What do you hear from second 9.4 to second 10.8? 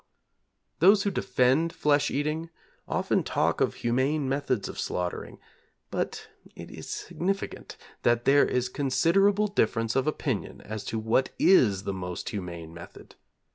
difference of opinion